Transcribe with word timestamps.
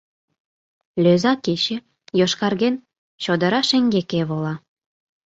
Лӧза 1.03 1.33
кече, 1.45 1.77
йошкарген, 2.19 2.75
чодыра 3.23 3.61
шеҥгеке 3.69 4.19
вола. 4.29 4.53